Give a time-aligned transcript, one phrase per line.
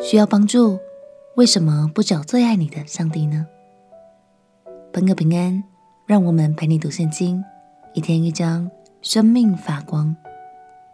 [0.00, 0.78] 需要帮助，
[1.34, 3.46] 为什么不找最爱你的上帝呢？
[4.92, 5.62] 朋友平安，
[6.06, 7.42] 让我们陪你读圣经，
[7.94, 8.70] 一天一章，
[9.02, 10.14] 生命发光。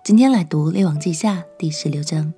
[0.03, 2.32] 今天来读列王记下第十六章。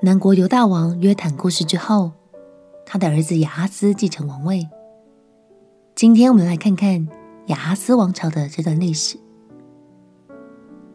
[0.00, 2.12] 南国犹大王约坦过世之后，
[2.84, 4.68] 他的儿子亚哈斯继承王位。
[5.96, 7.08] 今天我们来看看
[7.46, 9.18] 亚哈斯王朝的这段历史。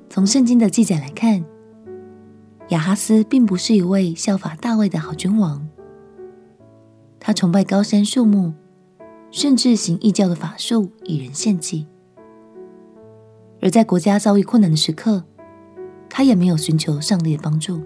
[0.09, 1.43] 从圣经的记载来看，
[2.71, 5.67] 亚哈斯并不是一位效法大卫的好君王。
[7.19, 8.53] 他崇拜高山树木，
[9.29, 11.85] 甚至行异教的法术，以人献祭。
[13.61, 15.25] 而在国家遭遇困难的时刻，
[16.09, 17.81] 他也没有寻求上帝的帮助。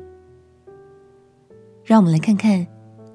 [1.84, 2.68] 让我们来看看，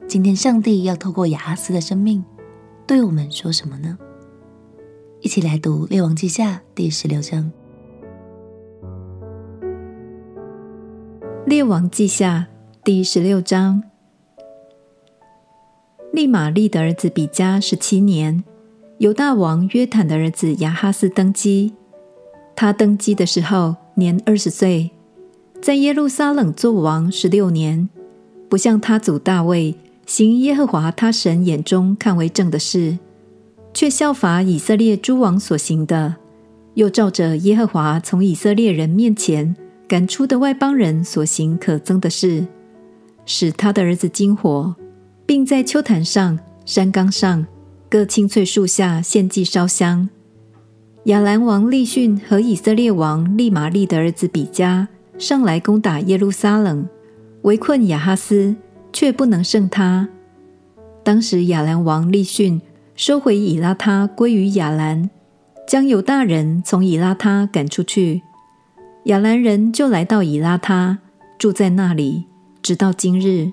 [0.09, 2.24] 今天上帝要透过亚哈斯的生命，
[2.84, 3.96] 对我们说什么呢？
[5.21, 7.52] 一起来读《列王记下》第十六章。
[11.51, 12.47] 列王记下
[12.85, 13.83] 第十六章，
[16.13, 18.45] 利玛利的儿子比加十七年，
[18.99, 21.74] 犹大王约坦的儿子亚哈斯登基。
[22.55, 24.93] 他登基的时候年二十岁，
[25.61, 27.89] 在耶路撒冷作王十六年，
[28.49, 29.74] 不像他祖大卫
[30.07, 32.96] 行耶和华他神眼中看为正的事，
[33.74, 36.15] 却效法以色列诸王所行的，
[36.74, 39.57] 又照着耶和华从以色列人面前。
[39.91, 42.46] 赶出的外邦人所行可憎的事，
[43.27, 44.73] 使他的儿子惊火，
[45.27, 47.45] 并在丘坛上、山冈上
[47.88, 50.09] 各青翠树下献祭烧香。
[51.07, 54.87] 亚兰王利逊和以色列王利玛利的儿子比加
[55.18, 56.88] 上来攻打耶路撒冷，
[57.43, 58.55] 围困亚哈斯，
[58.93, 60.09] 却不能胜他。
[61.02, 62.63] 当时亚兰王利逊
[62.95, 65.11] 收回以拉他归于亚兰，
[65.66, 68.22] 将犹大人从以拉他赶出去。
[69.04, 70.98] 亚兰人就来到以拉他，
[71.38, 72.26] 住在那里，
[72.60, 73.53] 直到今日。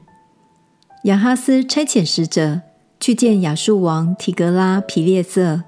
[1.04, 2.60] 亚哈斯差遣使者
[3.00, 5.64] 去见亚述王提格拉皮列色，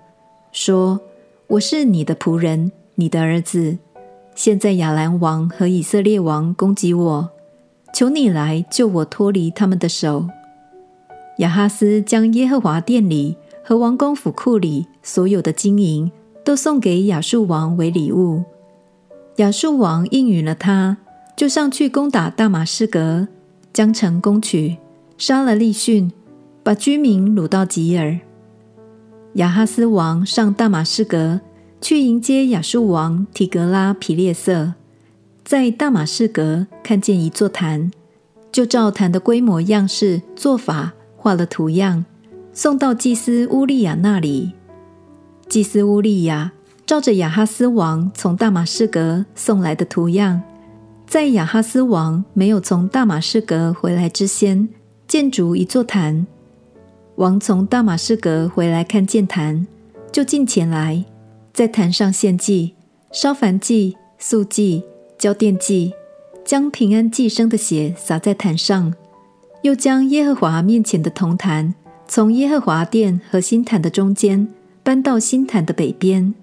[0.52, 1.00] 说
[1.48, 3.78] ：“我是你的仆人，你的儿子。
[4.36, 7.30] 现在亚兰王和以色列王攻击我，
[7.94, 10.28] 求你来救我脱离他们的手。”
[11.40, 16.12] 亚哈斯将耶和华殿里和王宫府库里所有的金银
[16.44, 18.44] 都送给亚述王为礼物。
[19.40, 20.98] 亚述王应允了他，
[21.34, 23.30] 就上去攻打大马士革，
[23.72, 24.78] 将城攻取，
[25.18, 26.12] 杀了利汛，
[26.62, 28.20] 把居民掳到吉尔。
[29.36, 31.40] 亚哈斯王上大马士革
[31.80, 34.74] 去迎接亚述王提格拉皮列色，
[35.46, 37.90] 在大马士革看见一座坛，
[38.52, 42.04] 就照坛的规模样式做法画了图样，
[42.52, 44.52] 送到祭司乌利亚那里。
[45.48, 46.52] 祭司乌利亚。
[46.90, 50.42] 照着亚哈斯王从大马士革送来的图样，
[51.06, 54.68] 在亚哈斯王没有从大马士革回来之先，
[55.08, 56.26] 建筑一座坛。
[57.18, 59.68] 王从大马士革回来看见坛，
[60.12, 61.06] 就近前来，
[61.54, 62.74] 在坛上献祭，
[63.12, 64.84] 烧燔祭、素祭、
[65.20, 65.94] 交奠祭，
[66.44, 68.92] 将平安祭生的血洒在坛上，
[69.62, 71.76] 又将耶和华面前的铜坛
[72.08, 74.48] 从耶和华殿和新坛的中间
[74.82, 76.34] 搬到新坛的北边。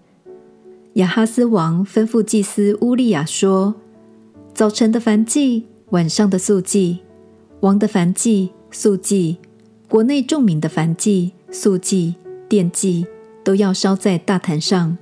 [0.96, 3.74] 亚哈斯王吩咐祭司乌利亚说
[4.54, 7.00] ：“早晨的燔祭，晚上的素祭，
[7.60, 9.36] 王的燔祭、素祭，
[9.90, 12.14] 国内众民的燔祭、素祭、
[12.48, 13.06] 奠祭，
[13.44, 14.96] 都要烧在大坛上。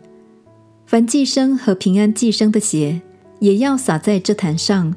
[0.91, 3.03] 燔祭生和平安祭生的血，
[3.39, 4.97] 也要洒在这坛上。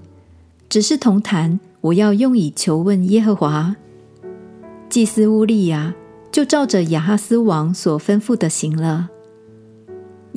[0.67, 3.75] 只是铜坛，我要用以求问耶和华。”
[4.89, 5.93] 祭司乌利亚
[6.31, 9.11] 就照着亚哈斯王所吩咐的行了。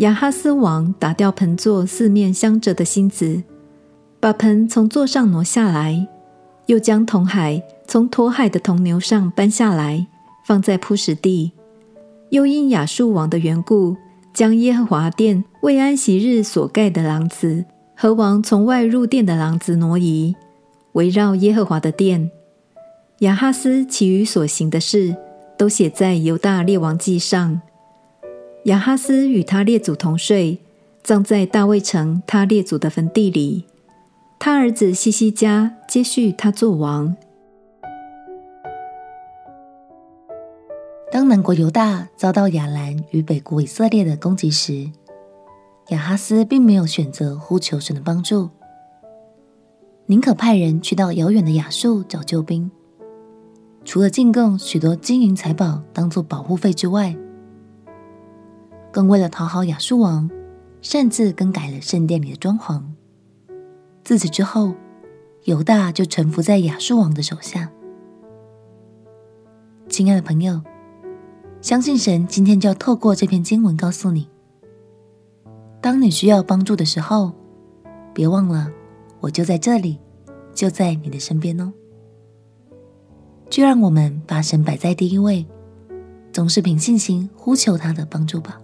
[0.01, 3.43] 亚哈斯王打掉盆座四面镶着的芯子，
[4.19, 6.09] 把盆从座上挪下来，
[6.65, 10.07] 又将铜海从驮海的铜牛上搬下来，
[10.47, 11.53] 放在铺石地。
[12.31, 13.95] 又因亚述王的缘故，
[14.33, 20.35] 将耶和华殿为安息日所盖的廊子和王从外入殿的廊子挪移，
[20.93, 22.31] 围绕耶和华的殿。
[23.19, 25.15] 亚哈斯其余所行的事，
[25.59, 27.61] 都写在犹大列王记上。
[28.65, 30.59] 亚哈斯与他列祖同睡，
[31.03, 33.65] 葬在大卫城他列祖的坟地里。
[34.39, 37.17] 他儿子西西家接续他做王。
[41.11, 44.91] 当南国犹大遭到亚兰与北国以色列的攻击时，
[45.89, 48.51] 亚哈斯并没有选择呼求神的帮助，
[50.05, 52.71] 宁可派人去到遥远的亚述找救兵。
[53.87, 57.17] 除了进贡许多金银财宝当做保护费之外，
[58.93, 60.29] 更为了讨好亚述王，
[60.83, 62.83] 擅自更改了圣殿里的装潢。
[64.03, 64.75] 自此之后，
[65.45, 67.71] 犹大就臣服在亚述王的手下。
[69.89, 70.61] 亲爱的朋友，
[71.61, 74.29] 相信神今天就要透过这篇经文告诉你：
[75.81, 77.33] 当你需要帮助的时候，
[78.13, 78.71] 别忘了，
[79.21, 79.99] 我就在这里，
[80.53, 81.73] 就在你的身边哦。
[83.49, 85.45] 就让我们把神摆在第一位，
[86.33, 88.61] 总是凭信心呼求他的帮助吧。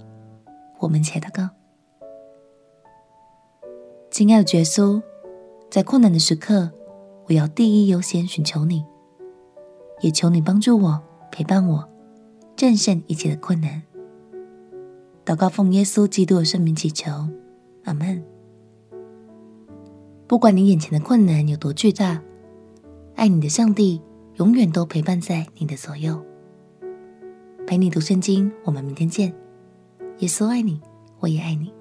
[0.78, 1.48] 我们且祷告。
[4.10, 5.02] 亲爱的耶稣，
[5.70, 6.70] 在困难的时刻，
[7.26, 8.84] 我要第一优先寻求你，
[10.00, 11.88] 也求你帮助我，陪伴我，
[12.56, 13.82] 战胜一切的困难。
[15.24, 17.10] 祷告奉耶稣基督的圣名祈求，
[17.84, 18.24] 阿门。
[20.26, 22.22] 不管你眼前的困难有多巨大，
[23.16, 24.00] 爱你的上帝
[24.36, 26.20] 永远都陪伴在你的左右，
[27.66, 28.50] 陪你读圣经。
[28.64, 29.45] 我们明天见。
[30.20, 30.80] 耶稣爱你，
[31.20, 31.72] 我也爱你。